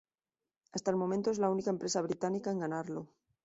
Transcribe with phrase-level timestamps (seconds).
[0.71, 3.07] Hasta el momento es la única empresa británica en ganarlo.